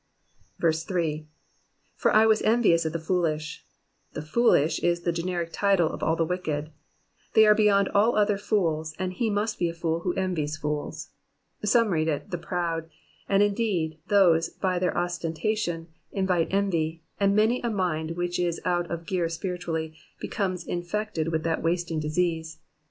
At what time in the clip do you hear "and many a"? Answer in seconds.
17.19-17.69